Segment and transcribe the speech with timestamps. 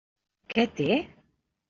[0.53, 0.87] Què té?